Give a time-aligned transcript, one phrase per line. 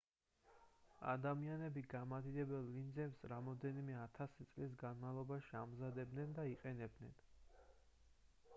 [1.09, 7.17] ადამიანები გამადიდებელ ლინზებს რამდენიმე ათასი წლის განმავლობაში ამზადებდნენ და იყენებდნენ